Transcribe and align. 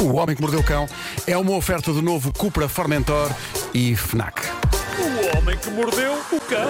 O 0.00 0.14
Homem 0.16 0.36
que 0.36 0.42
Mordeu 0.42 0.60
o 0.60 0.64
Cão 0.64 0.86
é 1.26 1.36
uma 1.36 1.52
oferta 1.52 1.92
do 1.92 2.02
novo 2.02 2.32
Cupra 2.32 2.68
Formentor 2.68 3.30
e 3.72 3.96
FNAC. 3.96 4.42
O 4.98 5.38
homem 5.38 5.56
que 5.56 5.70
mordeu 5.70 6.12
o 6.12 6.40
cão. 6.40 6.68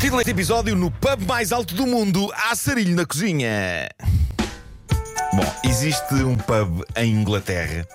Título 0.00 0.16
deste 0.18 0.30
episódio: 0.30 0.74
No 0.74 0.90
pub 0.90 1.26
mais 1.26 1.52
alto 1.52 1.74
do 1.74 1.86
mundo, 1.86 2.32
há 2.34 2.54
sarilho 2.54 2.96
na 2.96 3.04
cozinha. 3.04 3.88
Existe 5.62 6.14
um 6.14 6.36
pub 6.36 6.82
em 6.96 7.12
Inglaterra. 7.12 7.86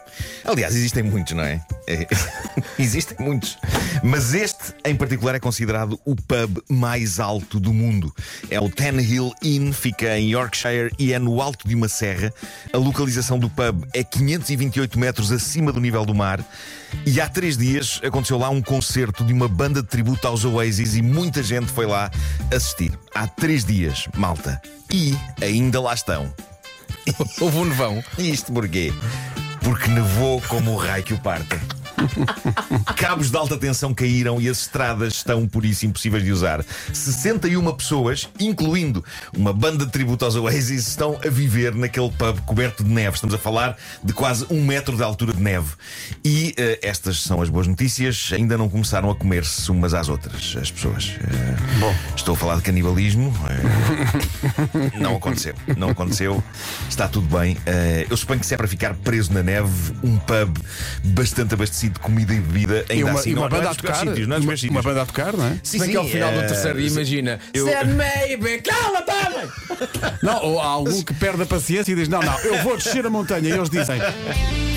Aliás, 0.43 0.75
existem 0.75 1.01
muitos, 1.01 1.33
não 1.33 1.43
é? 1.43 1.59
É, 1.87 2.07
existem 2.77 3.17
muitos. 3.19 3.57
Mas 4.03 4.35
este, 4.35 4.73
em 4.85 4.95
particular, 4.95 5.33
é 5.33 5.39
considerado 5.39 5.99
o 6.05 6.15
pub 6.15 6.63
mais 6.69 7.19
alto 7.19 7.59
do 7.59 7.73
mundo. 7.73 8.13
É 8.51 8.59
o 8.59 8.69
Ten 8.69 8.99
Hill 8.99 9.33
Inn, 9.41 9.71
fica 9.71 10.17
em 10.17 10.29
Yorkshire 10.29 10.91
e 10.99 11.11
é 11.11 11.17
no 11.17 11.41
alto 11.41 11.67
de 11.67 11.73
uma 11.73 11.87
serra. 11.87 12.31
A 12.71 12.77
localização 12.77 13.39
do 13.39 13.49
pub 13.49 13.83
é 13.93 14.03
528 14.03 14.99
metros 14.99 15.31
acima 15.31 15.71
do 15.71 15.81
nível 15.81 16.05
do 16.05 16.13
mar. 16.13 16.45
E 17.03 17.19
há 17.19 17.27
três 17.27 17.57
dias 17.57 17.99
aconteceu 18.03 18.37
lá 18.37 18.49
um 18.49 18.61
concerto 18.61 19.25
de 19.25 19.33
uma 19.33 19.47
banda 19.47 19.81
de 19.81 19.87
tributo 19.87 20.27
aos 20.27 20.45
Oasis 20.45 20.95
e 20.95 21.01
muita 21.01 21.41
gente 21.41 21.71
foi 21.71 21.87
lá 21.87 22.11
assistir. 22.53 22.97
Há 23.13 23.27
três 23.27 23.65
dias, 23.65 24.07
malta. 24.15 24.61
E 24.93 25.17
ainda 25.41 25.81
lá 25.81 25.93
estão. 25.93 26.31
Houve 27.39 27.57
um 27.57 27.65
nevão. 27.65 28.03
E 28.17 28.29
isto 28.31 28.51
porquê? 28.51 28.91
Porque 29.61 29.89
nevou 29.89 30.41
como 30.47 30.73
o 30.73 30.77
raio 30.77 31.03
que 31.03 31.13
o 31.13 31.19
parta. 31.19 31.59
Cabos 32.95 33.29
de 33.29 33.37
alta 33.37 33.57
tensão 33.57 33.93
caíram 33.93 34.41
e 34.41 34.49
as 34.49 34.61
estradas 34.61 35.15
estão 35.15 35.47
por 35.47 35.65
isso 35.65 35.85
impossíveis 35.85 36.23
de 36.23 36.31
usar. 36.31 36.63
61 36.93 37.71
pessoas, 37.73 38.29
incluindo 38.39 39.03
uma 39.35 39.53
banda 39.53 39.85
de 39.85 39.91
tributo 39.91 40.25
aos 40.25 40.35
Oasis, 40.35 40.87
estão 40.87 41.19
a 41.25 41.29
viver 41.29 41.73
naquele 41.75 42.09
pub 42.11 42.39
coberto 42.41 42.83
de 42.83 42.89
neve. 42.89 43.15
Estamos 43.15 43.35
a 43.35 43.37
falar 43.37 43.77
de 44.03 44.13
quase 44.13 44.45
um 44.49 44.63
metro 44.63 44.95
de 44.95 45.03
altura 45.03 45.33
de 45.33 45.41
neve. 45.41 45.73
E 46.23 46.53
eh, 46.57 46.79
estas 46.81 47.21
são 47.21 47.41
as 47.41 47.49
boas 47.49 47.67
notícias. 47.67 48.31
Ainda 48.33 48.57
não 48.57 48.69
começaram 48.69 49.09
a 49.09 49.15
comer-se 49.15 49.69
umas 49.71 49.93
às 49.93 50.09
outras, 50.09 50.55
as 50.59 50.71
pessoas. 50.71 51.15
Eh, 51.21 51.79
Bom. 51.79 51.95
Estou 52.15 52.33
a 52.33 52.37
falar 52.37 52.55
de 52.57 52.61
canibalismo. 52.61 53.33
Eh, 53.49 54.99
não 54.99 55.15
aconteceu. 55.15 55.55
Não 55.77 55.89
aconteceu. 55.89 56.43
Está 56.89 57.07
tudo 57.07 57.27
bem. 57.37 57.57
Eu 58.09 58.17
suponho 58.17 58.39
que 58.39 58.45
se 58.45 58.53
é 58.53 58.57
para 58.57 58.67
ficar 58.67 58.93
preso 58.95 59.33
na 59.33 59.43
neve, 59.43 59.93
um 60.03 60.17
pub 60.17 60.57
bastante 61.03 61.53
abastecido 61.53 61.84
de 61.89 61.99
comida 61.99 62.33
e 62.33 62.39
bebida, 62.39 62.85
ainda 62.89 62.93
E 62.93 63.03
uma, 63.03 63.19
assim 63.19 63.29
e 63.31 63.33
uma 63.33 63.41
não, 63.43 63.49
não 63.49 63.57
é 63.57 63.59
banda 63.59 63.71
a 63.71 63.75
tocar. 63.75 63.95
sítios, 63.95 64.27
não 64.27 64.35
é 64.35 64.39
uma, 64.39 64.53
uma 64.71 64.81
banda 64.81 65.01
a 65.01 65.05
tocar, 65.05 65.33
não 65.33 65.45
é? 65.45 65.59
Sim, 65.63 65.77
bem 65.79 65.85
sim, 65.87 65.91
que 65.91 65.97
ao 65.97 66.05
final 66.07 66.31
do 66.33 66.39
eh, 66.39 66.47
terceiro 66.47 66.77
dia, 66.79 66.87
imagina. 66.87 67.39
eu- 67.53 67.65
Said 67.67 67.87
maybe, 67.93 68.61
cala-te! 68.61 69.15
Não, 70.23 70.41
ou 70.43 70.61
há 70.61 70.65
algum 70.67 71.01
que 71.03 71.13
perde 71.13 71.43
a 71.43 71.45
paciência 71.45 71.91
e 71.91 71.95
diz: 71.95 72.07
Não, 72.07 72.19
não, 72.21 72.39
eu 72.39 72.61
vou 72.63 72.77
descer 72.77 73.05
a 73.05 73.09
montanha. 73.09 73.49
E 73.49 73.51
eles 73.51 73.69
dizem: 73.69 73.99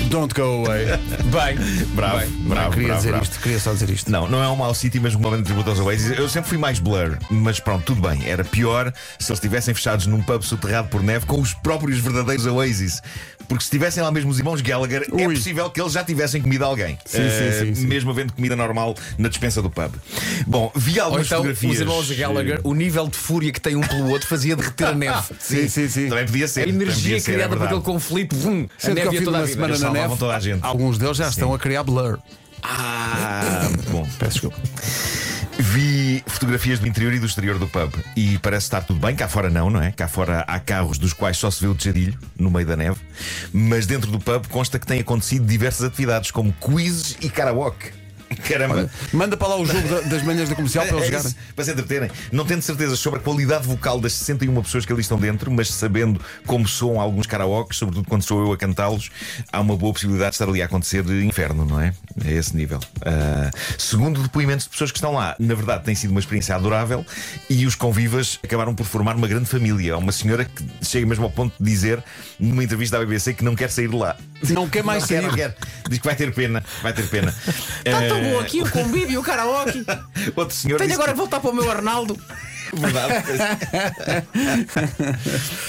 Don't 0.09 0.33
go 0.33 0.65
away. 0.65 0.85
Bem, 1.29 1.55
Bravo, 1.93 2.17
bem. 2.19 2.29
bravo, 2.47 2.71
queria 2.71 2.87
bravo, 2.87 2.99
dizer 2.99 3.09
bravo. 3.11 3.23
isto, 3.23 3.39
queria 3.39 3.59
só 3.59 3.73
dizer 3.73 3.89
isto. 3.91 4.11
Não, 4.11 4.27
não 4.27 4.41
é 4.43 4.47
um 4.47 4.55
mau 4.55 4.73
sítio, 4.73 4.99
mas 5.01 5.13
uma 5.13 5.29
banda 5.29 5.37
de 5.39 5.43
tributo 5.43 5.69
aos 5.69 5.79
Oasis. 5.79 6.17
Eu 6.17 6.27
sempre 6.27 6.49
fui 6.49 6.57
mais 6.57 6.79
blur, 6.79 7.17
mas 7.29 7.59
pronto, 7.59 7.83
tudo 7.85 8.01
bem. 8.07 8.27
Era 8.27 8.43
pior 8.43 8.91
se 9.19 9.31
eles 9.31 9.37
estivessem 9.37 9.73
fechados 9.75 10.07
num 10.07 10.21
pub 10.23 10.41
soterrado 10.41 10.87
por 10.87 11.03
neve 11.03 11.25
com 11.27 11.39
os 11.39 11.53
próprios 11.53 11.99
verdadeiros 11.99 12.45
Oasis. 12.47 13.01
Porque 13.47 13.63
se 13.63 13.67
estivessem 13.67 14.01
lá 14.03 14.11
mesmo 14.11 14.29
os 14.29 14.37
irmãos 14.37 14.61
Gallagher, 14.61 15.07
é 15.11 15.25
Ui. 15.27 15.33
possível 15.33 15.69
que 15.71 15.81
eles 15.81 15.93
já 15.93 16.03
tivessem 16.03 16.39
comido 16.41 16.63
alguém. 16.65 16.97
Sim, 17.05 17.21
Eh, 17.21 17.51
sim, 17.51 17.65
sim, 17.67 17.75
sim. 17.81 17.87
Mesmo 17.87 18.11
havendo 18.11 18.31
comida 18.33 18.55
normal 18.55 18.95
na 19.17 19.27
dispensa 19.27 19.59
do 19.61 19.69
pub. 19.71 19.91
Bom, 20.45 20.71
vi 20.75 20.99
Ou 20.99 21.05
algumas 21.05 21.25
então, 21.27 21.37
fotografias. 21.39 21.73
os 21.75 21.79
irmãos 21.81 22.11
Gallagher, 22.11 22.61
o 22.63 22.73
nível 22.75 23.07
de 23.07 23.17
fúria 23.17 23.51
que 23.51 23.59
tem 23.59 23.75
um 23.75 23.81
pelo 23.81 24.09
outro 24.09 24.27
fazia 24.27 24.55
derreter 24.55 24.87
a 24.89 24.93
neve. 24.95 25.33
Sim, 25.39 25.67
sim, 25.67 25.87
sim. 25.89 26.09
Também 26.09 26.25
podia 26.25 26.47
ser. 26.47 26.61
A 26.65 26.69
energia 26.69 26.93
podia 26.95 27.19
ser, 27.19 27.31
é 27.31 27.33
criada 27.33 27.49
por 27.55 27.59
verdade. 27.59 27.79
aquele 27.79 27.93
conflito, 27.93 28.35
vum, 28.35 28.67
a 28.77 28.81
Sendo 28.81 28.95
que 28.95 29.01
ao 29.01 29.05
neve 29.05 29.15
ia 29.17 29.23
toda 29.25 29.37
a 29.37 29.41
vida. 29.41 29.53
semana 29.53 29.73
na 29.73 29.79
salvavam 29.79 29.98
neve, 30.07 30.17
toda 30.17 30.35
a 30.35 30.39
gente. 30.39 30.65
alguns 30.65 30.97
deles 30.97 31.17
já 31.17 31.27
estão 31.29 31.53
a 31.53 31.59
criar 31.59 31.83
blur. 31.83 32.19
Ah, 32.63 33.69
bom. 33.89 34.07
Peço 34.17 34.31
desculpa. 34.33 34.57
Vi 35.61 36.23
fotografias 36.25 36.79
do 36.79 36.87
interior 36.87 37.13
e 37.13 37.19
do 37.19 37.25
exterior 37.25 37.59
do 37.59 37.67
pub 37.67 37.93
e 38.15 38.37
parece 38.39 38.67
estar 38.67 38.81
tudo 38.81 38.99
bem. 38.99 39.13
Cá 39.15 39.27
fora 39.27 39.49
não, 39.49 39.69
não 39.69 39.81
é? 39.81 39.91
Cá 39.91 40.07
fora 40.07 40.39
há 40.47 40.57
carros 40.59 40.97
dos 40.97 41.11
quais 41.11 41.37
só 41.37 41.51
se 41.51 41.59
vê 41.59 41.67
o 41.67 41.75
tejadilho 41.75 42.17
no 42.37 42.49
meio 42.49 42.65
da 42.65 42.77
neve. 42.77 42.97
Mas 43.51 43.85
dentro 43.85 44.09
do 44.09 44.19
pub 44.19 44.47
consta 44.47 44.79
que 44.79 44.87
têm 44.87 45.01
acontecido 45.01 45.45
diversas 45.45 45.85
atividades, 45.85 46.31
como 46.31 46.53
quizzes 46.53 47.17
e 47.19 47.29
karaoke. 47.29 47.91
Caramba! 48.47 48.89
Manda 49.11 49.35
para 49.37 49.47
lá 49.49 49.57
o 49.57 49.65
jogo 49.65 49.87
da- 49.87 50.01
das 50.01 50.23
manhãs 50.23 50.47
da 50.49 50.55
comercial 50.55 50.85
para 50.87 50.95
É 50.97 50.99
eles 50.99 51.09
isso, 51.09 51.17
jogarem. 51.29 51.37
para 51.55 51.65
se 51.65 51.71
entreterem. 51.71 52.11
Não 52.31 52.45
tendo 52.45 52.61
certezas 52.61 52.99
sobre 52.99 53.19
a 53.19 53.21
qualidade 53.23 53.67
vocal 53.67 53.99
das 53.99 54.13
61 54.13 54.61
pessoas 54.61 54.85
que 54.85 54.91
ali 54.93 55.01
estão 55.01 55.17
dentro, 55.17 55.49
mas 55.51 55.69
sabendo 55.71 56.19
como 56.45 56.67
soam 56.67 56.99
alguns 56.99 57.25
karaokes, 57.27 57.77
sobretudo 57.77 58.07
quando 58.07 58.23
sou 58.23 58.41
eu 58.45 58.51
a 58.53 58.57
cantá-los, 58.57 59.09
há 59.51 59.59
uma 59.59 59.75
boa 59.75 59.93
possibilidade 59.93 60.31
de 60.31 60.35
estar 60.35 60.47
ali 60.49 60.61
a 60.61 60.65
acontecer 60.65 61.03
de 61.03 61.23
inferno, 61.25 61.65
não 61.65 61.79
é? 61.79 61.93
É 62.25 62.31
esse 62.33 62.55
nível. 62.55 62.79
Ah, 63.01 63.49
segundo 63.77 64.21
depoimentos 64.21 64.65
de 64.65 64.69
pessoas 64.71 64.91
que 64.91 64.97
estão 64.97 65.13
lá, 65.13 65.35
na 65.39 65.55
verdade 65.55 65.83
tem 65.83 65.95
sido 65.95 66.11
uma 66.11 66.19
experiência 66.19 66.55
adorável 66.55 67.05
e 67.49 67.65
os 67.65 67.75
convivas 67.75 68.39
acabaram 68.43 68.75
por 68.75 68.85
formar 68.85 69.15
uma 69.15 69.27
grande 69.27 69.45
família. 69.45 69.93
Há 69.93 69.97
uma 69.97 70.11
senhora 70.11 70.45
que 70.45 70.63
chega 70.85 71.05
mesmo 71.07 71.25
ao 71.25 71.31
ponto 71.31 71.53
de 71.59 71.69
dizer, 71.69 72.03
numa 72.39 72.63
entrevista 72.63 72.97
à 72.97 72.99
BBC, 72.99 73.33
que 73.33 73.43
não 73.43 73.55
quer 73.55 73.69
sair 73.69 73.89
de 73.89 73.95
lá. 73.95 74.15
Não 74.49 74.69
quer 74.69 74.83
mais 74.83 75.01
não 75.03 75.07
quer, 75.07 75.21
sair. 75.21 75.27
não 75.27 75.35
quer. 75.35 75.55
Diz 75.89 75.99
que 75.99 76.05
vai 76.05 76.15
ter 76.15 76.33
pena. 76.33 76.63
Vai 76.81 76.93
ter 76.93 77.07
pena. 77.07 77.33
Está 77.85 78.01
tão 78.07 78.17
Ah, 78.17 78.21
bom 78.33 78.39
aqui 78.39 78.61
o 78.61 78.69
convívio 78.69 79.11
e 79.11 79.17
o 79.17 79.23
karaoke. 79.23 79.85
Outro 80.35 80.55
senhor 80.55 80.77
Tenho 80.77 80.93
agora 80.93 81.07
que- 81.09 81.13
que 81.13 81.17
voltar 81.19 81.39
para 81.39 81.49
o 81.49 81.53
meu 81.53 81.69
Arnaldo. 81.69 82.17
Verdade. 82.71 83.23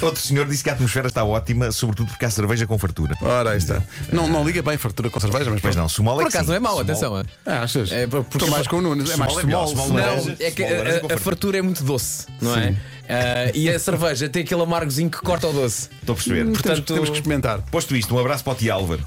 Outro 0.03 0.21
senhor 0.21 0.47
disse 0.47 0.63
que 0.63 0.69
a 0.71 0.75
atmosfera 0.75 1.09
está 1.09 1.25
ótima, 1.25 1.73
sobretudo 1.73 2.09
porque 2.11 2.25
há 2.27 2.31
cerveja 2.31 2.67
com 2.67 2.79
fartura. 2.79 3.15
Ora, 3.23 3.53
aí 3.53 3.59
está. 3.59 3.83
Não, 4.13 4.29
não 4.29 4.45
liga 4.45 4.63
bem 4.63 4.77
fartura 4.77 5.09
com 5.09 5.19
cerveja, 5.19 5.51
mas 5.51 5.61
Pois 5.63 5.75
não, 5.77 5.89
Sumol 5.89 6.21
é 6.21 6.25
Por 6.25 6.29
acaso 6.29 6.45
sim. 6.45 6.51
não 6.51 6.57
é 6.57 6.61
mau, 6.61 6.73
Sumol- 6.73 6.83
atenção. 6.85 7.19
é. 7.19 7.23
Ah, 7.47 7.63
achas? 7.63 7.91
É, 7.91 8.07
porque- 8.07 8.37
Estou 8.37 8.51
mais 8.51 8.67
com 8.67 8.77
o 8.77 8.83
Nunes, 8.83 9.11
é 9.11 9.17
mais 9.17 9.35
é 9.37 9.41
small 9.41 9.69
small. 9.69 9.89
laranja. 9.93 10.37
Não, 10.39 10.47
é 10.47 10.51
que 10.51 10.63
a- 10.65 11.13
a, 11.13 11.15
a 11.15 11.19
fartura. 11.19 11.59
é 11.59 11.63
muito 11.63 11.83
doce, 11.83 12.27
não 12.41 12.55
é? 12.57 12.75
Ah, 13.09 13.51
e 13.55 13.69
a 13.71 13.79
cerveja 13.79 14.29
tem 14.29 14.43
aquele 14.43 14.63
amargozinho 14.63 15.11
que 15.11 15.19
corta 15.23 15.47
o 15.49 15.53
doce. 15.55 15.89
Estou 16.01 16.13
a 16.13 16.17
perceber. 16.17 16.41
Temos, 16.45 16.59
Portanto- 16.61 16.95
temos 16.95 17.09
que 17.11 17.17
experimentar. 17.17 17.61
Posto 17.71 17.97
isto, 17.97 18.15
um 18.15 18.19
abraço 18.19 18.45
para 18.45 18.53
o 18.53 18.57
Tio 18.57 18.73
Álvaro. 18.75 19.05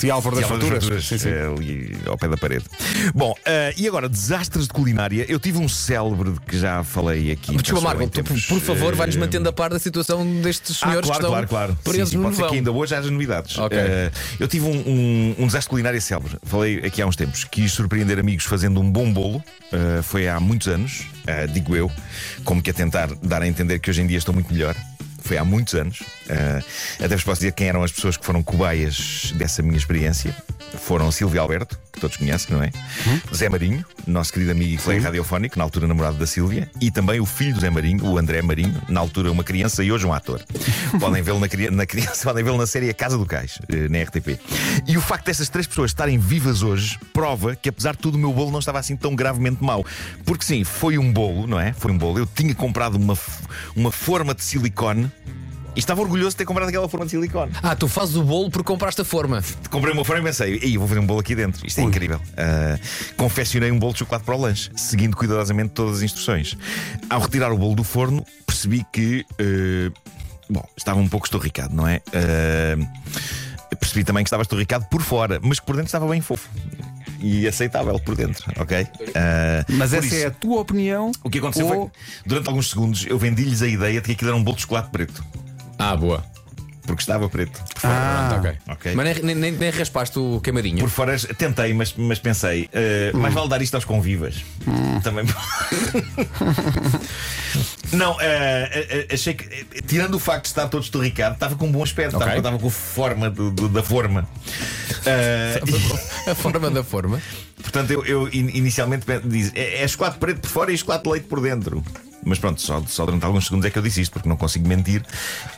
Tia 0.00 0.14
Álvaro 0.14 0.36
das 0.36 0.46
farturas. 0.46 1.04
Sim, 1.04 1.18
sim. 1.18 1.28
é, 1.28 1.46
ali 1.46 1.96
ao 2.06 2.16
pé 2.16 2.26
da 2.26 2.36
parede. 2.36 2.64
Bom, 3.14 3.34
ah, 3.44 3.72
e 3.76 3.86
agora, 3.86 4.08
desastres 4.08 4.66
de 4.66 4.72
culinária. 4.72 5.26
Eu 5.28 5.38
tive 5.38 5.58
um 5.58 5.68
célebre 5.68 6.32
de 6.32 6.40
que 6.40 6.58
já 6.58 6.82
falei 6.82 7.30
aqui. 7.30 7.54
Desculpa, 7.56 7.88
Marco, 7.88 8.04
tu, 8.04 8.08
por, 8.08 8.10
tempos, 8.10 8.46
por 8.46 8.60
favor, 8.60 8.94
vai-nos 8.94 9.16
eh, 9.16 9.18
mantendo 9.18 9.48
a 9.48 9.52
par 9.52 9.70
da 9.70 9.78
situação 9.78 10.24
destes 10.40 10.78
Ah, 10.82 10.86
senhores 10.86 11.06
claro, 11.06 11.20
que 11.20 11.26
estão 11.26 11.30
claro, 11.30 11.46
claro. 11.46 11.78
presos 11.84 12.08
Sim, 12.08 12.12
sim, 12.12 12.16
no 12.16 12.22
pode 12.24 12.36
ser 12.36 12.48
que 12.48 12.54
ainda 12.54 12.72
hoje 12.72 12.94
haja 12.94 13.10
novidades. 13.10 13.58
Ok. 13.58 13.76
Eh, 13.78 14.10
eu 14.38 14.48
tive 14.48 14.66
um, 14.66 14.72
um, 14.72 15.34
um 15.40 15.46
desastre 15.46 15.68
culinário 15.68 16.00
célebre. 16.00 16.38
Falei 16.42 16.78
aqui 16.78 17.02
há 17.02 17.06
uns 17.06 17.16
tempos. 17.16 17.44
Quis 17.44 17.70
surpreender 17.72 18.18
amigos 18.18 18.44
fazendo 18.46 18.80
um 18.80 18.90
bom 18.90 19.12
bolo. 19.12 19.42
Eh, 19.72 20.00
foi 20.02 20.28
há 20.28 20.40
muitos 20.40 20.68
anos, 20.68 21.06
eh, 21.26 21.46
digo 21.46 21.76
eu, 21.76 21.90
como 22.44 22.62
que 22.62 22.70
a 22.70 22.74
tentar 22.74 23.08
dar 23.22 23.42
a 23.42 23.46
entender 23.46 23.78
que 23.78 23.90
hoje 23.90 24.02
em 24.02 24.06
dia 24.06 24.18
estou 24.18 24.34
muito 24.34 24.52
melhor. 24.52 24.74
Foi 25.30 25.38
há 25.38 25.44
muitos 25.44 25.74
anos. 25.74 26.02
Eh, 26.28 26.60
até 27.04 27.14
vos 27.14 27.22
posso 27.22 27.40
dizer 27.40 27.52
quem 27.52 27.68
eram 27.68 27.84
as 27.84 27.92
pessoas 27.92 28.16
que 28.16 28.26
foram 28.26 28.42
cobaias 28.42 29.32
dessa 29.36 29.62
minha 29.62 29.76
experiência. 29.76 30.34
Foram 30.74 31.08
Silvia 31.12 31.40
Alberto, 31.40 31.78
que 32.00 32.02
todos 32.02 32.16
conhecem, 32.16 32.56
não 32.56 32.62
é? 32.62 32.70
Zé 33.34 33.48
Marinho, 33.48 33.84
nosso 34.06 34.32
querido 34.32 34.52
amigo 34.52 34.74
e 34.74 34.78
colega 34.78 35.04
radiofónico, 35.04 35.58
na 35.58 35.64
altura 35.64 35.86
namorado 35.86 36.16
da 36.16 36.26
Sílvia, 36.26 36.70
e 36.80 36.90
também 36.90 37.20
o 37.20 37.26
filho 37.26 37.54
do 37.54 37.60
Zé 37.60 37.68
Marinho, 37.68 38.04
o 38.06 38.16
André 38.16 38.40
Marinho, 38.40 38.80
na 38.88 39.00
altura 39.00 39.30
uma 39.30 39.44
criança 39.44 39.84
e 39.84 39.92
hoje 39.92 40.06
um 40.06 40.12
ator. 40.12 40.42
podem 40.98 41.22
vê-lo 41.22 41.38
na, 41.38 41.46
na 41.70 41.86
criança, 41.86 42.24
podem 42.24 42.42
vê-lo 42.42 42.56
na 42.56 42.66
série 42.66 42.88
A 42.88 42.94
Casa 42.94 43.18
do 43.18 43.26
Cais, 43.26 43.58
eh, 43.68 43.88
na 43.88 44.02
RTP. 44.02 44.40
E 44.86 44.96
o 44.96 45.00
facto 45.00 45.26
destas 45.26 45.48
três 45.48 45.66
pessoas 45.66 45.90
estarem 45.90 46.18
vivas 46.18 46.62
hoje 46.62 46.98
prova 47.12 47.54
que, 47.54 47.68
apesar 47.68 47.92
de 47.92 47.98
tudo, 47.98 48.14
o 48.14 48.18
meu 48.18 48.32
bolo 48.32 48.50
não 48.50 48.60
estava 48.60 48.78
assim 48.78 48.96
tão 48.96 49.14
gravemente 49.14 49.62
mau. 49.62 49.84
Porque 50.24 50.44
sim, 50.44 50.64
foi 50.64 50.96
um 50.96 51.12
bolo, 51.12 51.46
não 51.46 51.60
é? 51.60 51.72
Foi 51.74 51.92
um 51.92 51.98
bolo. 51.98 52.18
Eu 52.18 52.26
tinha 52.26 52.54
comprado 52.54 52.94
uma, 52.96 53.16
uma 53.76 53.92
forma 53.92 54.34
de 54.34 54.42
silicone. 54.42 55.10
E 55.80 55.82
estava 55.82 56.02
orgulhoso 56.02 56.32
de 56.32 56.36
ter 56.36 56.44
comprado 56.44 56.68
aquela 56.68 56.86
forma 56.90 57.06
de 57.06 57.12
silicone. 57.12 57.52
Ah, 57.62 57.74
tu 57.74 57.88
fazes 57.88 58.14
o 58.14 58.22
bolo 58.22 58.50
porque 58.50 58.66
compraste 58.66 59.00
a 59.00 59.04
forma. 59.04 59.42
Comprei 59.70 59.94
uma 59.94 60.04
forma 60.04 60.20
e 60.20 60.24
pensei, 60.26 60.58
Ei, 60.62 60.76
vou 60.76 60.86
fazer 60.86 61.00
um 61.00 61.06
bolo 61.06 61.20
aqui 61.20 61.34
dentro. 61.34 61.66
Isto 61.66 61.80
é 61.80 61.84
incrível. 61.84 62.20
Ah, 62.36 62.78
confeccionei 63.16 63.70
um 63.70 63.78
bolo 63.78 63.94
de 63.94 64.00
chocolate 64.00 64.26
para 64.26 64.34
o 64.36 64.40
lanche, 64.42 64.70
seguindo 64.76 65.16
cuidadosamente 65.16 65.70
todas 65.70 65.96
as 65.96 66.02
instruções. 66.02 66.54
Ao 67.08 67.18
retirar 67.18 67.50
o 67.50 67.56
bolo 67.56 67.74
do 67.74 67.82
forno, 67.82 68.22
percebi 68.46 68.84
que. 68.92 69.24
eh, 69.38 69.90
bom, 70.50 70.62
estava 70.76 71.00
um 71.00 71.08
pouco 71.08 71.24
estorricado, 71.26 71.74
não 71.74 71.88
é? 71.88 72.02
Ah, 72.12 72.76
percebi 73.80 74.04
também 74.04 74.22
que 74.22 74.28
estava 74.28 74.42
estorricado 74.42 74.84
por 74.90 75.00
fora, 75.00 75.40
mas 75.42 75.58
que 75.60 75.64
por 75.64 75.76
dentro 75.76 75.86
estava 75.88 76.06
bem 76.06 76.20
fofo. 76.20 76.46
E 77.22 77.46
aceitável 77.46 77.98
por 78.00 78.16
dentro, 78.16 78.44
ok? 78.60 78.86
Ah, 79.14 79.64
Mas 79.68 79.94
essa 79.94 80.06
isso, 80.06 80.14
é 80.16 80.26
a 80.26 80.30
tua 80.30 80.60
opinião. 80.60 81.10
O 81.24 81.30
que 81.30 81.38
aconteceu 81.38 81.66
ou- 81.66 81.72
foi 81.72 81.84
que, 81.86 82.28
durante 82.28 82.48
alguns 82.48 82.68
segundos, 82.68 83.06
eu 83.06 83.18
vendi-lhes 83.18 83.62
a 83.62 83.66
ideia 83.66 84.00
de 84.00 84.06
que 84.06 84.12
aquilo 84.12 84.30
era 84.30 84.36
um 84.36 84.42
bolo 84.44 84.56
de 84.56 84.62
chocolate 84.62 84.90
preto. 84.90 85.24
Ah, 85.80 85.96
boa. 85.96 86.22
Porque 86.86 87.02
estava 87.02 87.28
preto. 87.28 87.58
Ah, 87.84 88.28
Pronto, 88.30 88.48
ok. 88.48 88.58
ok. 88.68 88.94
Mas 88.96 89.22
nem, 89.22 89.34
nem- 89.36 89.52
nem, 89.52 89.70
raspaste 89.70 90.18
o 90.18 90.40
queimadinho. 90.40 90.78
Por 90.80 90.88
fora, 90.90 91.16
tentei, 91.38 91.72
mas, 91.72 91.94
mas 91.96 92.18
pensei, 92.18 92.68
eh, 92.72 93.12
mais 93.14 93.32
vale 93.32 93.48
dar 93.48 93.62
isto 93.62 93.74
aos 93.76 93.84
convivas. 93.84 94.44
Também. 95.04 95.24
Não, 97.92 98.16
eh, 98.20 99.06
eh, 99.08 99.14
achei 99.14 99.34
que, 99.34 99.44
eh, 99.44 99.82
tirando 99.86 100.14
o 100.14 100.18
facto 100.18 100.42
de 100.44 100.48
estar 100.50 100.68
todo 100.68 100.82
estorricado, 100.82 101.34
estava 101.34 101.56
com 101.56 101.66
um 101.66 101.72
bom 101.72 101.82
aspecto, 101.82 102.16
Ok. 102.16 102.24
estava, 102.26 102.38
estava 102.38 102.58
com 102.58 102.68
a 102.68 102.70
forma 102.70 103.30
do- 103.30 103.50
do- 103.50 103.68
da 103.68 103.82
forma. 103.82 104.28
Eh, 105.06 105.60
A 106.30 106.34
forma 106.34 106.70
da 106.70 106.84
forma. 106.84 107.20
portanto, 107.62 107.90
eu, 107.92 108.04
eu 108.06 108.28
in- 108.28 108.50
inicialmente 108.56 109.04
pe- 109.04 109.20
diz, 109.24 109.50
é, 109.54 109.82
é 109.82 109.88
chocolate 109.88 110.18
preto 110.18 110.40
por 110.40 110.48
fora 110.50 110.72
e 110.72 110.78
chocolate 110.78 111.04
de 111.04 111.10
leite 111.10 111.26
por 111.26 111.40
dentro. 111.40 111.82
Mas 112.24 112.38
pronto, 112.38 112.60
só, 112.60 112.82
só 112.86 113.06
durante 113.06 113.24
alguns 113.24 113.46
segundos 113.46 113.66
é 113.66 113.70
que 113.70 113.78
eu 113.78 113.82
disse 113.82 114.00
isto, 114.00 114.12
porque 114.12 114.28
não 114.28 114.36
consigo 114.36 114.66
mentir, 114.68 115.02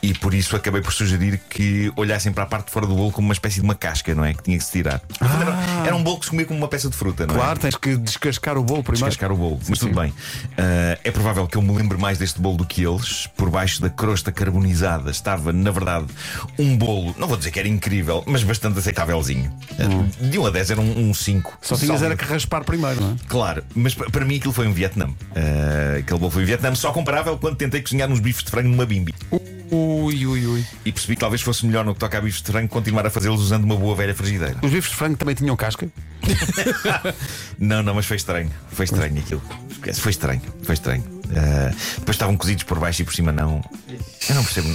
e 0.01 0.13
por 0.13 0.33
isso 0.33 0.55
acabei 0.55 0.81
por 0.81 0.93
sugerir 0.93 1.39
que 1.49 1.91
olhassem 1.95 2.31
para 2.31 2.43
a 2.43 2.47
parte 2.47 2.67
de 2.67 2.71
fora 2.71 2.87
do 2.87 2.95
bolo 2.95 3.11
como 3.11 3.27
uma 3.27 3.33
espécie 3.33 3.59
de 3.59 3.65
uma 3.65 3.75
casca, 3.75 4.15
não 4.15 4.23
é? 4.23 4.33
Que 4.33 4.43
tinha 4.43 4.57
que 4.57 4.63
se 4.63 4.71
tirar. 4.71 5.01
No 5.19 5.27
era 5.85 5.95
um 5.95 6.03
bolo 6.03 6.19
que 6.19 6.25
se 6.25 6.31
comia 6.31 6.45
como 6.45 6.59
uma 6.59 6.67
peça 6.67 6.89
de 6.89 6.95
fruta, 6.95 7.25
não 7.27 7.35
é? 7.35 7.37
Claro, 7.37 7.59
tens 7.59 7.75
que 7.75 7.95
descascar 7.97 8.57
o 8.57 8.63
bolo 8.63 8.83
primeiro. 8.83 9.05
descascar 9.07 9.31
o 9.31 9.35
bolo. 9.37 9.59
Mas 9.67 9.79
tudo 9.79 9.93
bem. 9.99 10.13
Ah, 10.57 10.97
é 11.03 11.11
provável 11.11 11.47
que 11.47 11.57
eu 11.57 11.61
me 11.61 11.73
lembre 11.75 11.97
mais 11.97 12.17
deste 12.17 12.39
bolo 12.41 12.57
do 12.57 12.65
que 12.65 12.83
eles. 12.83 13.27
Por 13.35 13.49
baixo 13.49 13.81
da 13.81 13.89
crosta 13.89 14.31
carbonizada 14.31 15.11
estava, 15.11 15.51
na 15.53 15.71
verdade, 15.71 16.05
um 16.57 16.77
bolo, 16.77 17.15
não 17.17 17.27
vou 17.27 17.37
dizer 17.37 17.51
que 17.51 17.59
era 17.59 17.67
incrível, 17.67 18.23
mas 18.25 18.43
bastante 18.43 18.79
aceitávelzinho. 18.79 19.51
Ah, 19.79 20.23
De 20.23 20.39
1 20.39 20.45
a 20.45 20.49
10 20.49 20.71
era 20.71 20.81
um 20.81 21.13
5. 21.13 21.57
Só 21.61 21.75
tinhas 21.75 22.01
era 22.01 22.15
que 22.15 22.25
raspar 22.25 22.63
primeiro, 22.63 23.01
não 23.01 23.11
é? 23.11 23.15
Claro, 23.27 23.63
mas 23.75 23.93
pa- 23.95 24.05
para 24.11 24.25
mim 24.25 24.37
aquilo 24.37 24.53
foi 24.53 24.67
um 24.67 24.73
Vietnã. 24.73 25.09
Ah, 25.35 25.97
aquele 25.99 26.19
bolo 26.19 26.31
foi 26.31 26.43
um 26.43 26.45
Vietnã, 26.45 26.73
só 26.75 26.91
comparável 26.91 27.37
quando 27.37 27.55
tentei 27.57 27.81
cozinhar 27.81 28.09
uns 28.09 28.19
bifes 28.19 28.43
de 28.43 28.51
frango 28.51 28.69
numa 28.69 28.85
bimbi. 28.85 29.13
Ui, 29.75 30.25
ui, 30.25 30.45
ui. 30.45 30.65
E 30.85 30.91
percebi 30.91 31.15
que 31.15 31.19
talvez 31.21 31.41
fosse 31.41 31.65
melhor 31.65 31.83
no 31.83 31.93
que 31.93 31.99
toca 31.99 32.17
a 32.17 32.21
bifes 32.21 32.41
de 32.41 32.51
frango 32.51 32.67
continuar 32.69 33.05
a 33.07 33.09
fazê-los 33.09 33.41
usando 33.41 33.63
uma 33.63 33.75
boa 33.75 33.95
velha 33.95 34.13
frigideira. 34.13 34.57
Os 34.61 34.69
bifes 34.71 34.91
de 34.91 34.95
frango 34.95 35.17
também 35.17 35.33
tinham 35.33 35.55
casca? 35.55 35.89
Não, 37.59 37.81
não, 37.83 37.93
mas 37.95 38.05
foi 38.05 38.17
estranho. 38.17 38.51
Foi 38.71 38.85
estranho 38.85 39.17
aquilo. 39.19 39.41
Esquece, 39.69 39.99
Foi 40.01 40.11
estranho. 40.11 40.41
Foi 40.63 40.73
estranho. 40.73 41.03
Ah, 41.35 41.71
depois 41.97 42.15
estavam 42.15 42.37
cozidos 42.37 42.63
por 42.63 42.79
baixo 42.79 43.01
e 43.01 43.05
por 43.05 43.13
cima 43.13 43.31
não. 43.31 43.61
Eu 44.29 44.35
não 44.35 44.43
percebo. 44.43 44.69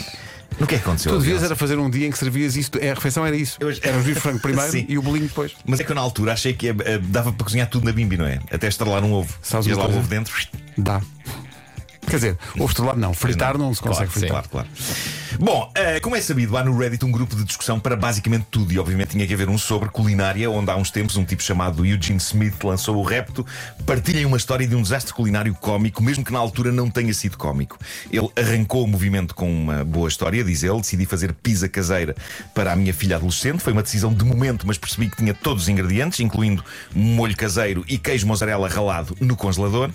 No 0.59 0.67
que 0.67 0.75
é 0.75 0.79
que 0.79 0.85
aconteceu? 0.85 1.13
Tu 1.13 1.19
devias 1.21 1.43
era 1.43 1.55
fazer 1.55 1.79
um 1.79 1.89
dia 1.89 2.07
em 2.07 2.11
que 2.11 2.19
servias 2.19 2.57
isto. 2.57 2.79
É, 2.79 2.91
a 2.91 2.95
refeição 2.95 3.25
era 3.25 3.37
isso. 3.37 3.57
Eu- 3.61 3.69
Era 3.83 3.97
os 3.99 4.05
bifes 4.05 4.15
de 4.15 4.21
frango 4.21 4.41
primeiro 4.41 4.71
Sim. 4.73 4.85
e 4.89 4.99
o 4.99 5.03
bolinho 5.03 5.29
depois. 5.29 5.53
Mas 5.65 5.79
é 5.81 5.85
que 5.85 5.93
eu 5.93 5.95
na 5.95 6.01
altura 6.01 6.33
achei 6.33 6.53
que 6.53 6.69
eh, 6.69 6.99
dava 7.05 7.33
para 7.33 7.45
cozinhar 7.45 7.69
tudo 7.69 7.85
na 7.85 7.93
bimbi, 7.93 8.17
não 8.17 8.27
é? 8.27 8.41
Até 8.51 8.67
estralar 8.67 9.05
um 9.05 9.13
ovo. 9.13 9.33
Sabes 9.43 9.69
lá 9.69 9.87
o 9.87 9.97
ovo 9.97 10.09
dentro. 10.09 10.35
Dá. 10.77 11.01
Quer 12.09 12.17
dizer, 12.17 12.39
ovo 12.57 12.67
estrelado, 12.67 12.99
não. 12.99 13.15
Fritar 13.15 13.59
não, 13.59 13.75
se 13.75 13.81
consegue 13.81 14.13
sim. 14.13 14.21
fritar. 14.21 14.49
Claro, 14.49 14.49
claro. 14.51 14.69
Bom, 15.41 15.71
eh, 15.77 16.01
como 16.01 16.17
é 16.17 16.21
sabido, 16.21 16.57
há 16.57 16.65
no 16.65 16.77
Reddit 16.77 17.05
um 17.05 17.13
grupo 17.13 17.37
de 17.37 17.45
discussão 17.45 17.79
para 17.79 17.95
basicamente 17.95 18.47
tudo. 18.51 18.73
E 18.73 18.79
obviamente 18.79 19.11
tinha 19.11 19.25
que 19.25 19.33
haver 19.33 19.49
um 19.49 19.57
sobre 19.57 19.89
culinária, 19.89 20.51
onde 20.51 20.69
há 20.69 20.75
uns 20.75 20.91
tempos 20.91 21.17
um 21.17 21.25
tipo 21.25 21.45
chamado 21.45 21.87
Eugene 21.87 22.19
Smith 22.19 22.61
lançou 22.65 22.97
o 22.97 23.05
repto. 23.05 23.47
Partilhem 23.87 24.25
uma 24.25 24.37
história 24.37 24.67
de 24.67 24.75
um 24.75 24.83
desastre 24.83 25.15
culinário 25.15 25.55
cómico, 25.55 26.03
mesmo 26.03 26.25
que 26.25 26.33
na 26.33 26.41
altura 26.41 26.73
não 26.73 26.91
tenha 26.91 27.15
sido 27.15 27.39
cómico. 27.39 27.79
Ele 28.11 28.29
arrancou 28.35 28.83
o 28.83 28.89
movimento 28.89 29.33
com 29.33 29.49
uma 29.49 29.85
boa 29.85 30.09
história, 30.09 30.43
diz 30.43 30.65
ele. 30.65 30.81
Decidi 30.81 31.07
fazer 31.07 31.33
pizza 31.33 31.69
caseira 31.69 32.17
para 32.53 32.73
a 32.73 32.77
minha 32.77 32.93
filha 32.93 33.15
adolescente. 33.15 33.61
Foi 33.61 33.73
uma 33.73 33.85
decisão 33.85 34.13
de 34.13 34.25
momento, 34.25 34.67
mas 34.67 34.77
percebi 34.77 35.09
que 35.09 35.19
tinha 35.19 35.33
todos 35.33 35.63
os 35.63 35.69
ingredientes, 35.69 36.19
incluindo 36.19 36.65
molho 36.93 37.37
caseiro 37.37 37.85
e 37.87 37.97
queijo 37.97 38.27
mozzarella 38.27 38.69
ralado 38.69 39.17
no 39.21 39.37
congelador. 39.37 39.89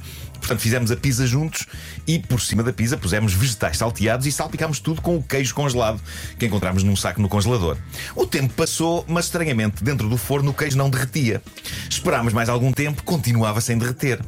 Portanto, 0.44 0.60
fizemos 0.60 0.92
a 0.92 0.98
pizza 0.98 1.26
juntos 1.26 1.66
e 2.06 2.20
por 2.20 2.42
cima 2.42 2.62
da 2.62 2.74
pizza 2.74 2.98
pusemos 2.98 3.34
vegetais 3.34 3.78
salteados 3.78 4.28
e 4.28 4.32
salpicámos 4.32 4.78
tudo 4.78 5.02
com 5.02 5.16
o 5.16 5.24
queijo 5.34 5.56
congelado 5.56 6.00
que 6.38 6.46
encontramos 6.46 6.84
num 6.84 6.96
saco 6.96 7.20
no 7.20 7.28
congelador. 7.28 7.76
O 8.16 8.28
tempo 8.28 8.54
passou, 8.54 9.04
mas 9.08 9.26
estranhamente, 9.26 9.84
dentro 9.84 10.08
do 10.08 10.16
forno 10.16 10.52
o 10.52 10.54
queijo 10.54 10.78
não 10.78 10.92
derretia. 10.92 11.42
Esperámos 11.90 12.34
mais 12.34 12.50
algum 12.50 12.72
tempo, 12.72 13.04
continuava 13.04 13.60
sem 13.60 13.76
derreter. 13.76 14.20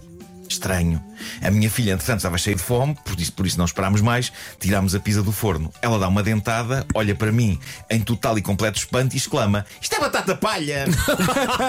Estranho. 0.55 1.03
A 1.41 1.51
minha 1.51 1.69
filha, 1.69 1.91
entretanto, 1.91 2.19
estava 2.19 2.37
cheia 2.37 2.55
de 2.55 2.61
fome, 2.61 2.97
por 3.03 3.19
isso, 3.19 3.33
por 3.33 3.45
isso 3.45 3.57
não 3.57 3.65
esperámos 3.65 4.01
mais. 4.01 4.31
Tirámos 4.59 4.95
a 4.95 4.99
pizza 4.99 5.21
do 5.21 5.31
forno. 5.31 5.71
Ela 5.81 5.99
dá 5.99 6.07
uma 6.07 6.23
dentada, 6.23 6.85
olha 6.93 7.13
para 7.13 7.31
mim 7.31 7.59
em 7.89 7.99
total 8.01 8.37
e 8.37 8.41
completo 8.41 8.79
espanto 8.79 9.15
e 9.15 9.17
exclama: 9.17 9.65
Isto 9.81 9.95
é 9.95 9.99
batata 9.99 10.35
palha! 10.35 10.85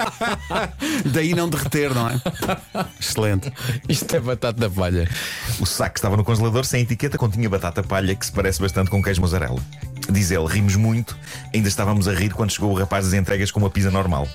Daí 1.05 1.33
não 1.33 1.49
derreter, 1.49 1.93
não 1.93 2.09
é? 2.09 2.21
Excelente. 2.99 3.51
Isto 3.87 4.15
é 4.15 4.19
batata 4.19 4.59
da 4.59 4.69
palha. 4.69 5.09
O 5.59 5.65
saco 5.65 5.93
que 5.93 5.99
estava 5.99 6.17
no 6.17 6.23
congelador, 6.23 6.65
sem 6.65 6.81
etiqueta, 6.81 7.17
continha 7.17 7.49
batata 7.49 7.83
palha 7.83 8.15
que 8.15 8.25
se 8.25 8.31
parece 8.31 8.61
bastante 8.61 8.89
com 8.89 9.03
queijo 9.03 9.21
mozzarella. 9.21 9.61
Diz 10.09 10.31
ele, 10.31 10.47
rimos 10.47 10.75
muito, 10.75 11.17
ainda 11.53 11.67
estávamos 11.67 12.07
a 12.07 12.13
rir 12.13 12.33
quando 12.33 12.51
chegou 12.51 12.71
o 12.71 12.75
rapaz 12.75 13.05
das 13.05 13.13
entregas 13.13 13.51
com 13.51 13.59
uma 13.59 13.69
pizza 13.69 13.91
normal. 13.91 14.27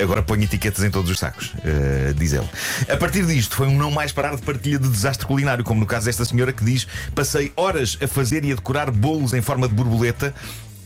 Agora 0.00 0.22
ponho 0.22 0.44
etiquetas 0.44 0.84
em 0.84 0.90
todos 0.90 1.10
os 1.10 1.18
sacos, 1.18 1.52
eh, 1.64 2.12
diz 2.16 2.32
ele. 2.32 2.48
A 2.88 2.96
partir 2.96 3.26
disto, 3.26 3.56
foi 3.56 3.66
um 3.66 3.76
não 3.76 3.90
mais 3.90 4.12
parar 4.12 4.36
de 4.36 4.42
partilha 4.42 4.78
de 4.78 4.88
desastre 4.88 5.26
culinário, 5.26 5.64
como 5.64 5.80
no 5.80 5.86
caso 5.86 6.06
desta 6.06 6.24
senhora 6.24 6.52
que 6.52 6.64
diz: 6.64 6.86
Passei 7.14 7.52
horas 7.56 7.98
a 8.00 8.06
fazer 8.06 8.44
e 8.44 8.52
a 8.52 8.54
decorar 8.54 8.90
bolos 8.90 9.32
em 9.32 9.42
forma 9.42 9.68
de 9.68 9.74
borboleta. 9.74 10.34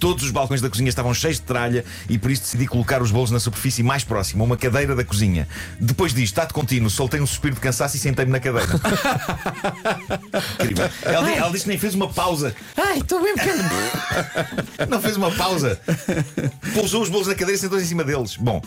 Todos 0.02 0.24
os 0.24 0.32
balcões 0.32 0.60
da 0.60 0.68
cozinha 0.68 0.88
estavam 0.88 1.14
cheios 1.14 1.36
de 1.36 1.42
tralha 1.42 1.84
e 2.08 2.18
por 2.18 2.28
isso 2.28 2.42
decidi 2.42 2.66
colocar 2.66 3.00
os 3.00 3.12
bolos 3.12 3.30
na 3.30 3.38
superfície 3.38 3.84
mais 3.84 4.02
próxima, 4.02 4.42
uma 4.42 4.56
cadeira 4.56 4.96
da 4.96 5.04
cozinha. 5.04 5.46
Depois 5.78 6.12
disto, 6.12 6.32
está 6.32 6.44
de 6.44 6.52
contínuo, 6.52 6.90
soltei 6.90 7.20
um 7.20 7.26
suspiro 7.26 7.54
de 7.54 7.60
cansaço 7.60 7.94
e 7.96 8.00
sentei-me 8.00 8.32
na 8.32 8.40
cadeira. 8.40 8.66
Incrível. 10.58 10.90
Ela, 11.02 11.30
ela 11.30 11.50
disse 11.52 11.62
que 11.62 11.68
nem 11.68 11.78
fez 11.78 11.94
uma 11.94 12.08
pausa. 12.08 12.52
Ai, 12.76 12.98
estou 12.98 13.22
bem 13.22 13.36
pequeno. 13.36 13.62
Não 14.88 15.00
fez 15.00 15.16
uma 15.16 15.30
pausa. 15.30 15.80
Pousou 16.74 17.04
os 17.04 17.08
bolos 17.08 17.28
na 17.28 17.34
cadeira 17.36 17.54
e 17.54 17.58
sentou-se 17.58 17.84
em 17.84 17.88
cima 17.88 18.02
deles. 18.02 18.36
Bom. 18.36 18.60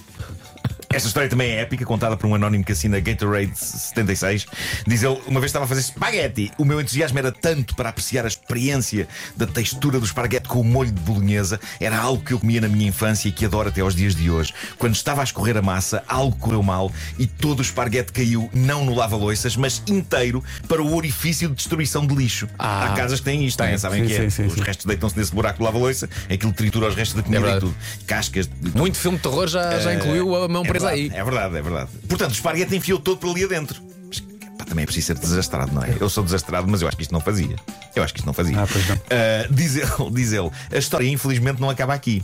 Esta 0.96 1.08
história 1.10 1.30
também 1.30 1.52
é 1.52 1.60
épica, 1.62 1.84
contada 1.86 2.16
por 2.16 2.26
um 2.28 2.36
anónimo 2.36 2.64
que 2.64 2.72
assina 2.72 3.00
Gatorade 3.00 3.52
76. 3.58 4.46
Diz 4.88 5.04
ele: 5.04 5.20
Uma 5.28 5.40
vez 5.40 5.50
estava 5.50 5.66
a 5.66 5.68
fazer 5.68 5.82
espaguete. 5.82 6.52
O 6.58 6.64
meu 6.66 6.80
entusiasmo 6.80 7.20
era 7.20 7.32
tanto 7.32 7.76
para 7.76 7.90
apreciar 7.90 8.24
a 8.26 8.28
experiência 8.28 9.08
da 9.36 9.46
textura 9.46 10.00
do 10.00 10.06
esparguete 10.06 10.48
com 10.48 10.62
o 10.62 10.64
molho 10.64 10.92
de 10.92 11.02
bolonhesa. 11.02 11.60
Era 11.80 11.98
algo 11.98 12.24
que 12.24 12.34
eu 12.34 12.40
comia 12.40 12.62
na 12.62 12.68
minha 12.70 12.88
infância 12.88 13.28
e 13.28 13.32
que 13.32 13.46
adoro 13.46 13.70
até 13.70 13.82
aos 13.82 13.94
dias 13.96 14.16
de 14.16 14.30
hoje. 14.30 14.54
Quando 14.78 14.96
estava 14.96 15.22
a 15.22 15.24
escorrer 15.24 15.58
a 15.58 15.62
massa, 15.62 16.04
algo 16.08 16.36
correu 16.38 16.64
mal 16.64 16.92
e 17.20 17.28
todo 17.28 17.60
o 17.60 17.62
esparguete 17.62 18.14
caiu, 18.14 18.50
não 18.54 18.86
no 18.86 18.96
lava-loiças, 18.96 19.56
mas 19.58 19.82
inteiro 19.88 20.44
para 20.68 20.82
o 20.82 20.96
orifício 20.96 21.50
de 21.50 21.56
destruição 21.56 22.06
de 22.08 22.16
lixo. 22.16 22.48
Ah, 22.58 22.86
Há 22.86 22.96
casas 22.96 23.20
que 23.20 23.26
têm 23.26 23.46
isto, 23.46 23.58
tem. 23.58 23.72
não 23.72 23.78
sabem 23.78 24.04
Sim, 24.04 24.08
que 24.08 24.14
é. 24.14 24.22
sim, 24.22 24.30
sim, 24.30 24.46
Os 24.46 24.56
restos 24.62 24.86
deitam-se 24.86 25.18
nesse 25.18 25.34
buraco 25.34 25.60
do 25.60 25.66
lava-loiça, 25.66 26.10
aquilo 26.32 26.54
tritura 26.54 26.88
os 26.88 26.96
restos 26.96 27.16
da 27.18 27.24
comida 27.24 27.40
e 27.42 27.44
verdade. 27.44 27.66
tudo. 27.66 27.76
Cascas. 28.08 28.48
de- 28.48 28.78
Muito 28.78 28.98
filme 28.98 29.18
de 29.18 29.24
terror 29.24 29.48
já, 29.48 29.80
já 29.80 29.94
incluiu 29.94 30.36
a 30.36 30.48
mão 30.48 30.64
é 30.64 30.68
verdade, 30.72 30.85
aí. 30.88 31.12
É 31.14 31.24
verdade, 31.24 31.58
é 31.58 31.62
verdade. 31.62 31.90
Portanto, 32.08 32.32
o 32.32 32.34
esparguete 32.34 32.76
enfiou 32.76 33.00
todo 33.00 33.18
para 33.18 33.30
ali 33.30 33.44
adentro. 33.44 33.82
Mas, 34.08 34.20
pá, 34.58 34.66
também 34.66 34.84
é 34.84 34.86
preciso 34.86 35.08
ser 35.08 35.18
desastrado, 35.18 35.74
não 35.74 35.84
é? 35.84 35.96
Eu 36.00 36.10
sou 36.10 36.24
desastrado, 36.24 36.68
mas 36.68 36.82
eu 36.82 36.88
acho 36.88 36.98
que 36.98 37.04
isto 37.04 37.12
não 37.14 37.22
fazia. 37.22 37.56
Eu 37.96 38.04
acho 38.04 38.14
que 38.14 38.20
isto 38.20 38.26
não 38.26 38.34
fazia. 38.34 38.62
Ah, 38.62 38.68
pois 38.72 38.88
não. 38.88 38.96
Ah, 38.96 39.48
diz, 39.50 39.76
ele, 39.76 39.90
diz 40.12 40.34
ele, 40.34 40.52
a 40.72 40.78
história 40.78 41.08
infelizmente 41.08 41.62
não 41.62 41.70
acaba 41.70 41.94
aqui. 41.94 42.24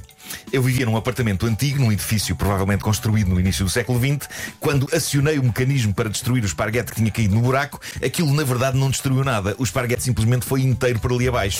Eu 0.51 0.61
vivia 0.61 0.85
num 0.85 0.95
apartamento 0.95 1.45
antigo, 1.45 1.79
num 1.79 1.91
edifício 1.91 2.35
provavelmente 2.35 2.83
construído 2.83 3.29
no 3.29 3.39
início 3.39 3.65
do 3.65 3.71
século 3.71 3.99
XX. 3.99 4.29
Quando 4.59 4.87
acionei 4.93 5.39
o 5.39 5.43
mecanismo 5.43 5.93
para 5.93 6.09
destruir 6.09 6.43
o 6.43 6.45
esparguete 6.45 6.91
que 6.91 6.97
tinha 6.97 7.11
caído 7.11 7.35
no 7.35 7.41
buraco, 7.41 7.79
aquilo 8.03 8.33
na 8.33 8.43
verdade 8.43 8.77
não 8.77 8.89
destruiu 8.89 9.23
nada. 9.23 9.55
O 9.57 9.63
esparguete 9.63 10.03
simplesmente 10.03 10.45
foi 10.45 10.61
inteiro 10.61 10.99
por 10.99 11.11
ali 11.11 11.27
abaixo. 11.27 11.59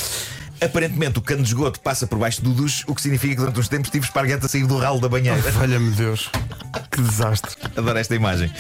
Aparentemente 0.61 1.17
o 1.17 1.21
cano 1.21 1.41
de 1.41 1.49
esgoto 1.49 1.79
passa 1.79 2.05
por 2.05 2.19
baixo 2.19 2.41
do 2.43 2.51
duche, 2.51 2.83
o 2.85 2.93
que 2.93 3.01
significa 3.01 3.33
que 3.33 3.39
durante 3.39 3.59
uns 3.59 3.67
tempos 3.67 3.89
tive 3.89 4.05
esparguete 4.05 4.45
a 4.45 4.49
sair 4.49 4.67
do 4.67 4.77
ralo 4.77 4.99
da 4.99 5.09
banheira. 5.09 5.41
Valha-me 5.51 5.89
Deus. 5.91 6.29
Que 6.91 7.01
desastre. 7.01 7.55
Adoro 7.75 7.97
esta 7.97 8.15
imagem. 8.15 8.51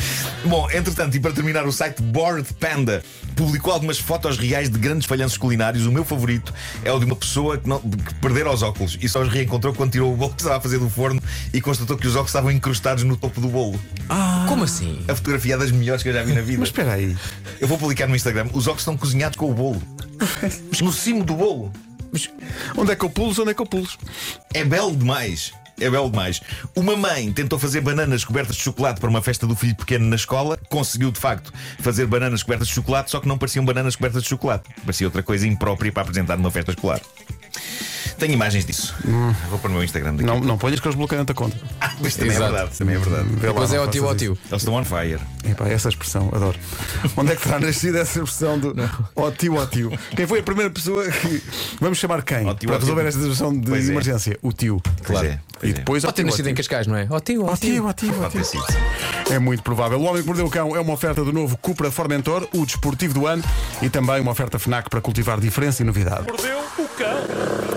Bom, 0.45 0.69
entretanto, 0.71 1.15
e 1.15 1.19
para 1.19 1.31
terminar, 1.31 1.65
o 1.65 1.71
site 1.71 2.01
Bored 2.01 2.47
Panda 2.53 3.03
publicou 3.35 3.73
algumas 3.73 3.99
fotos 3.99 4.37
reais 4.37 4.69
de 4.69 4.77
grandes 4.79 5.05
falhanços 5.05 5.37
culinários. 5.37 5.85
O 5.85 5.91
meu 5.91 6.03
favorito 6.03 6.53
é 6.83 6.91
o 6.91 6.99
de 6.99 7.05
uma 7.05 7.15
pessoa 7.15 7.57
que, 7.57 7.67
não, 7.67 7.79
que 7.79 8.13
perdera 8.15 8.51
os 8.51 8.61
óculos 8.61 8.97
e 9.01 9.09
só 9.09 9.21
os 9.21 9.29
reencontrou 9.29 9.73
quando 9.73 9.91
tirou 9.91 10.13
o 10.13 10.17
bolo 10.17 10.31
que 10.31 10.41
estava 10.41 10.57
a 10.57 10.61
fazer 10.61 10.79
do 10.79 10.89
forno 10.89 11.21
e 11.53 11.61
constatou 11.61 11.97
que 11.97 12.07
os 12.07 12.13
óculos 12.13 12.29
estavam 12.29 12.51
incrustados 12.51 13.03
no 13.03 13.15
topo 13.17 13.41
do 13.41 13.47
bolo. 13.47 13.79
Como 14.47 14.63
assim? 14.63 15.03
A 15.07 15.15
fotografia 15.15 15.55
é 15.55 15.57
das 15.57 15.71
melhores 15.71 16.03
que 16.03 16.09
eu 16.09 16.13
já 16.13 16.23
vi 16.23 16.33
na 16.33 16.41
vida. 16.41 16.59
Mas 16.59 16.69
espera 16.69 16.93
aí. 16.93 17.15
Eu 17.59 17.67
vou 17.67 17.77
publicar 17.77 18.07
no 18.07 18.15
Instagram. 18.15 18.45
Os 18.53 18.67
óculos 18.67 18.81
estão 18.81 18.97
cozinhados 18.97 19.37
com 19.37 19.49
o 19.49 19.53
bolo. 19.53 19.81
No 20.81 20.91
cimo 20.91 21.23
do 21.23 21.35
bolo. 21.35 21.71
Onde 22.75 22.91
é 22.91 22.95
que 22.95 23.05
eu 23.05 23.09
pulo? 23.09 23.33
Onde 23.39 23.51
é 23.51 23.53
que 23.53 23.61
eu 23.61 23.65
pulo? 23.65 23.87
É 24.53 24.63
belo 24.63 24.95
demais. 24.95 25.53
É 25.81 25.89
belo 25.89 26.11
demais. 26.11 26.39
Uma 26.75 26.95
mãe 26.95 27.31
tentou 27.33 27.57
fazer 27.57 27.81
bananas 27.81 28.23
cobertas 28.23 28.55
de 28.55 28.61
chocolate 28.61 29.01
para 29.01 29.09
uma 29.09 29.21
festa 29.21 29.47
do 29.47 29.55
filho 29.55 29.75
pequeno 29.75 30.05
na 30.05 30.15
escola. 30.15 30.57
Conseguiu, 30.69 31.11
de 31.11 31.19
facto, 31.19 31.51
fazer 31.79 32.05
bananas 32.05 32.43
cobertas 32.43 32.67
de 32.67 32.73
chocolate, 32.75 33.09
só 33.09 33.19
que 33.19 33.27
não 33.27 33.37
pareciam 33.37 33.65
bananas 33.65 33.95
cobertas 33.95 34.21
de 34.21 34.29
chocolate. 34.29 34.69
Parecia 34.81 35.07
outra 35.07 35.23
coisa 35.23 35.47
imprópria 35.47 35.91
para 35.91 36.03
apresentar 36.03 36.37
numa 36.37 36.51
festa 36.51 36.71
escolar. 36.71 37.01
Tenho 38.19 38.33
imagens 38.33 38.63
disso. 38.63 38.80
Vou 39.49 39.59
para 39.59 39.69
o 39.69 39.73
meu 39.73 39.83
Instagram 39.83 40.13
daqui. 40.15 40.23
Não, 40.25 40.39
não 40.39 40.57
ponhas 40.57 40.79
que 40.79 40.87
eles 40.87 40.95
bloqueiam 40.95 41.23
a 41.27 41.33
conta. 41.33 41.55
Ah, 41.81 41.91
mas 41.99 42.15
também 42.15 42.31
Exato. 42.35 42.45
é 42.45 42.51
verdade. 42.57 42.77
Também 42.77 42.95
é 42.95 42.99
verdade. 42.99 43.27
Vê 43.29 43.47
lá, 43.47 43.53
Depois 43.53 43.73
é 43.73 43.77
não 43.77 43.83
o 43.83 43.87
tio 43.87 44.03
faças 44.03 44.21
isso. 44.21 44.33
tio. 44.35 44.37
Eles 44.51 44.61
estão 44.61 44.73
on 44.75 44.83
fire. 44.85 45.19
Epá, 45.49 45.67
essa 45.67 45.89
expressão, 45.89 46.29
adoro. 46.31 46.57
Onde 47.17 47.31
é 47.31 47.35
que 47.35 47.41
terá 47.41 47.59
nascido 47.59 47.97
essa 47.97 48.19
expressão 48.19 48.59
do 48.59 48.75
ó 49.15 49.31
tio, 49.31 49.55
ó 49.55 49.65
tio? 49.65 49.91
Quem 50.15 50.27
foi 50.27 50.39
a 50.39 50.43
primeira 50.43 50.69
pessoa 50.69 51.03
que. 51.09 51.43
Vamos 51.79 51.97
chamar 51.97 52.21
quem? 52.23 52.45
Ó 52.45 52.53
tio, 52.53 52.67
para 52.69 52.75
ó 52.75 52.79
tio. 52.79 52.85
resolver 52.87 53.07
esta 53.07 53.19
situação 53.19 53.59
de 53.59 53.67
Pois 53.69 53.87
é. 53.89 53.91
emergência? 53.91 54.37
O 54.43 54.51
tio. 54.53 54.79
Pois 55.05 55.23
é, 55.23 55.39
pois 55.59 55.63
E 55.63 55.73
é. 55.73 55.73
depois 55.73 56.03
ó 56.03 56.07
Pode 56.07 56.15
ter 56.17 56.21
tio, 56.23 56.27
ó 56.27 56.31
nascido 56.31 56.47
em 56.47 56.53
tio. 56.53 56.57
Cascais, 56.57 56.87
não 56.87 56.95
é? 56.95 57.07
Ó 57.09 57.19
tio, 57.19 57.45
ó 57.45 57.51
Ó 57.51 57.55
tio, 57.57 57.71
tio. 57.73 57.85
ó 57.87 57.93
tio, 57.93 58.09
ó 58.11 58.29
Pode 58.29 58.33
ter 58.33 58.41
tio. 58.43 58.61
sido. 58.61 58.65
É 59.31 59.39
muito 59.39 59.63
provável. 59.63 59.99
O 59.99 60.03
Homem 60.03 60.21
que 60.21 60.27
Mordeu 60.27 60.45
o 60.45 60.49
Cão 60.49 60.75
é 60.75 60.79
uma 60.79 60.93
oferta 60.93 61.23
do 61.23 61.33
novo 61.33 61.57
Cupra 61.57 61.89
Formentor, 61.91 62.47
o 62.53 62.65
desportivo 62.65 63.13
do 63.15 63.25
ano, 63.27 63.43
e 63.81 63.89
também 63.89 64.21
uma 64.21 64.31
oferta 64.31 64.59
FNAC 64.59 64.89
para 64.89 65.01
cultivar 65.01 65.39
diferença 65.39 65.81
e 65.81 65.85
novidade. 65.85 66.27
Mordeu 66.27 66.59
o 66.77 66.87
cão. 66.89 67.70